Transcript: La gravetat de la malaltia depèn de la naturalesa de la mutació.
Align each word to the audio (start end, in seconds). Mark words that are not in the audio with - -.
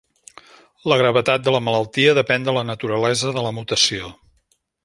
La 0.91 0.97
gravetat 1.01 1.43
de 1.49 1.53
la 1.57 1.61
malaltia 1.67 2.17
depèn 2.21 2.49
de 2.49 2.57
la 2.57 2.65
naturalesa 2.73 3.37
de 3.39 3.47
la 3.49 3.55
mutació. 3.59 4.13